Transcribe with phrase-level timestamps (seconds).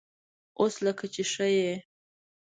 [0.59, 1.73] _اوس لکه چې ښه يې؟